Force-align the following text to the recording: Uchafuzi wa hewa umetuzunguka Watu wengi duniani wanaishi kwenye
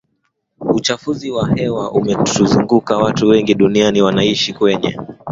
Uchafuzi 0.61 1.31
wa 1.31 1.49
hewa 1.55 1.91
umetuzunguka 1.91 2.97
Watu 2.97 3.27
wengi 3.27 3.53
duniani 3.53 4.01
wanaishi 4.01 4.53
kwenye 4.53 4.97